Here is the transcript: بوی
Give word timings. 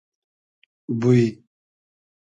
بوی 0.99 1.23